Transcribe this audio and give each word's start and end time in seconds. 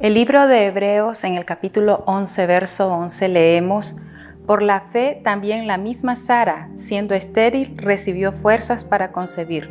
El 0.00 0.14
libro 0.14 0.46
de 0.46 0.66
Hebreos 0.66 1.24
en 1.24 1.34
el 1.34 1.44
capítulo 1.44 2.04
11, 2.06 2.46
verso 2.46 2.94
11 2.94 3.28
leemos, 3.30 3.96
Por 4.46 4.62
la 4.62 4.82
fe 4.82 5.20
también 5.24 5.66
la 5.66 5.76
misma 5.76 6.14
Sara, 6.14 6.70
siendo 6.74 7.16
estéril, 7.16 7.74
recibió 7.76 8.30
fuerzas 8.30 8.84
para 8.84 9.10
concebir 9.10 9.68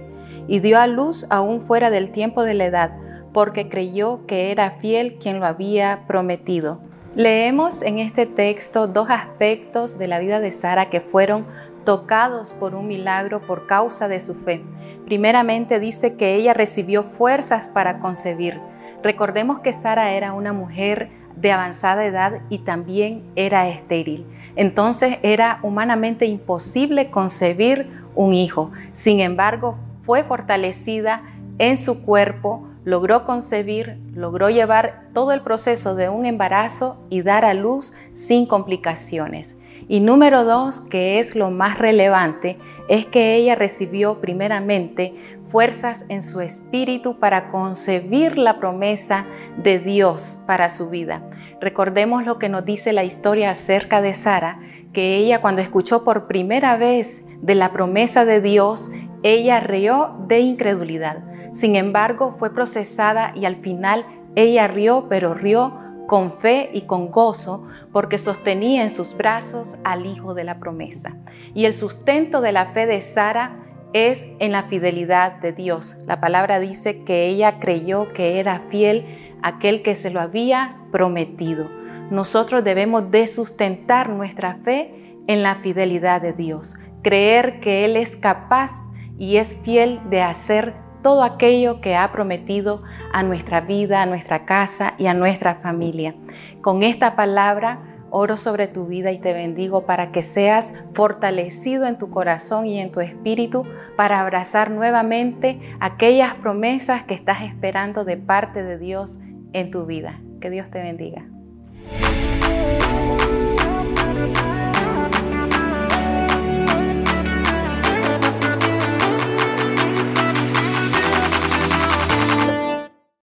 y 0.49 0.59
dio 0.59 0.81
a 0.81 0.87
luz 0.87 1.25
aún 1.29 1.61
fuera 1.61 1.89
del 1.89 2.11
tiempo 2.11 2.43
de 2.43 2.55
la 2.55 2.65
edad, 2.65 2.91
porque 3.31 3.69
creyó 3.69 4.25
que 4.25 4.51
era 4.51 4.71
fiel 4.71 5.17
quien 5.17 5.39
lo 5.39 5.45
había 5.45 6.03
prometido. 6.07 6.81
Leemos 7.15 7.81
en 7.81 7.99
este 7.99 8.25
texto 8.25 8.87
dos 8.87 9.09
aspectos 9.09 9.97
de 9.97 10.09
la 10.09 10.19
vida 10.19 10.41
de 10.41 10.51
Sara 10.51 10.89
que 10.89 10.99
fueron 10.99 11.47
tocados 11.85 12.53
por 12.53 12.75
un 12.75 12.85
milagro 12.87 13.39
por 13.47 13.65
causa 13.65 14.09
de 14.09 14.19
su 14.19 14.35
fe. 14.35 14.61
Primeramente 15.05 15.79
dice 15.79 16.17
que 16.17 16.35
ella 16.35 16.53
recibió 16.53 17.03
fuerzas 17.03 17.67
para 17.67 17.99
concebir. 17.99 18.59
Recordemos 19.03 19.59
que 19.59 19.73
Sara 19.73 20.11
era 20.11 20.33
una 20.33 20.53
mujer 20.53 21.09
de 21.35 21.51
avanzada 21.51 22.05
edad 22.05 22.41
y 22.49 22.59
también 22.59 23.23
era 23.35 23.69
estéril. 23.69 24.25
Entonces 24.55 25.19
era 25.21 25.59
humanamente 25.61 26.25
imposible 26.25 27.11
concebir 27.11 27.87
un 28.15 28.33
hijo. 28.33 28.71
Sin 28.93 29.19
embargo, 29.19 29.77
fue 30.03 30.23
fortalecida 30.23 31.21
en 31.59 31.77
su 31.77 32.03
cuerpo, 32.03 32.67
logró 32.85 33.23
concebir, 33.23 33.99
logró 34.13 34.49
llevar 34.49 35.03
todo 35.13 35.31
el 35.31 35.41
proceso 35.41 35.95
de 35.95 36.09
un 36.09 36.25
embarazo 36.25 37.05
y 37.09 37.21
dar 37.21 37.45
a 37.45 37.53
luz 37.53 37.93
sin 38.13 38.45
complicaciones. 38.45 39.59
Y 39.87 40.01
número 40.01 40.43
dos, 40.43 40.81
que 40.81 41.19
es 41.19 41.35
lo 41.35 41.49
más 41.49 41.77
relevante, 41.77 42.57
es 42.89 43.05
que 43.05 43.35
ella 43.35 43.55
recibió 43.55 44.19
primeramente 44.19 45.15
fuerzas 45.49 46.05
en 46.09 46.21
su 46.21 46.41
espíritu 46.41 47.19
para 47.19 47.49
concebir 47.51 48.37
la 48.37 48.59
promesa 48.59 49.25
de 49.57 49.79
Dios 49.79 50.39
para 50.45 50.69
su 50.69 50.89
vida. 50.89 51.23
Recordemos 51.61 52.25
lo 52.25 52.37
que 52.37 52.49
nos 52.49 52.65
dice 52.65 52.91
la 52.91 53.05
historia 53.05 53.51
acerca 53.51 54.01
de 54.01 54.13
Sara, 54.13 54.59
que 54.93 55.15
ella 55.15 55.41
cuando 55.41 55.61
escuchó 55.61 56.03
por 56.03 56.27
primera 56.27 56.75
vez 56.75 57.25
de 57.41 57.55
la 57.55 57.71
promesa 57.71 58.25
de 58.25 58.41
Dios, 58.41 58.91
ella 59.23 59.61
rió 59.61 60.17
de 60.27 60.39
incredulidad. 60.39 61.23
Sin 61.53 61.75
embargo, 61.75 62.35
fue 62.37 62.53
procesada 62.53 63.31
y 63.35 63.45
al 63.45 63.55
final 63.57 64.05
ella 64.35 64.67
rió, 64.67 65.07
pero 65.09 65.33
rió 65.33 65.79
con 66.07 66.39
fe 66.39 66.69
y 66.73 66.81
con 66.83 67.11
gozo, 67.11 67.67
porque 67.91 68.17
sostenía 68.17 68.83
en 68.83 68.89
sus 68.89 69.15
brazos 69.15 69.77
al 69.83 70.05
Hijo 70.05 70.33
de 70.33 70.43
la 70.43 70.59
promesa. 70.59 71.17
Y 71.53 71.65
el 71.65 71.73
sustento 71.73 72.41
de 72.41 72.53
la 72.53 72.67
fe 72.67 72.87
de 72.87 73.01
Sara 73.01 73.63
es 73.93 74.25
en 74.39 74.51
la 74.51 74.63
fidelidad 74.63 75.39
de 75.39 75.53
Dios. 75.53 75.97
La 76.05 76.19
palabra 76.19 76.59
dice 76.59 77.03
que 77.03 77.27
ella 77.27 77.59
creyó 77.59 78.11
que 78.13 78.39
era 78.39 78.63
fiel 78.69 79.05
aquel 79.41 79.81
que 79.81 79.95
se 79.95 80.09
lo 80.09 80.19
había 80.19 80.77
prometido. 80.91 81.67
Nosotros 82.09 82.63
debemos 82.63 83.11
de 83.11 83.27
sustentar 83.27 84.09
nuestra 84.09 84.59
fe 84.63 85.15
en 85.27 85.43
la 85.43 85.55
fidelidad 85.55 86.21
de 86.21 86.33
Dios, 86.33 86.75
creer 87.01 87.59
que 87.59 87.85
Él 87.85 87.97
es 87.97 88.15
capaz 88.15 88.71
y 89.17 89.37
es 89.37 89.55
fiel 89.63 89.99
de 90.09 90.21
hacer 90.21 90.73
todo 91.01 91.23
aquello 91.23 91.81
que 91.81 91.95
ha 91.95 92.11
prometido 92.11 92.83
a 93.13 93.23
nuestra 93.23 93.61
vida, 93.61 94.01
a 94.01 94.05
nuestra 94.05 94.45
casa 94.45 94.93
y 94.97 95.07
a 95.07 95.13
nuestra 95.13 95.55
familia. 95.55 96.15
Con 96.61 96.83
esta 96.83 97.15
palabra 97.15 97.79
oro 98.09 98.37
sobre 98.37 98.67
tu 98.67 98.85
vida 98.85 99.11
y 99.11 99.19
te 99.19 99.33
bendigo 99.33 99.85
para 99.85 100.11
que 100.11 100.23
seas 100.23 100.73
fortalecido 100.93 101.85
en 101.85 101.97
tu 101.97 102.09
corazón 102.09 102.65
y 102.65 102.79
en 102.79 102.91
tu 102.91 102.99
espíritu 102.99 103.65
para 103.95 104.21
abrazar 104.21 104.71
nuevamente 104.71 105.59
aquellas 105.79 106.33
promesas 106.35 107.03
que 107.03 107.13
estás 107.13 107.41
esperando 107.41 108.05
de 108.05 108.17
parte 108.17 108.63
de 108.63 108.77
Dios 108.77 109.19
en 109.53 109.71
tu 109.71 109.85
vida. 109.85 110.21
Que 110.39 110.49
Dios 110.49 110.69
te 110.69 110.81
bendiga. 110.81 111.25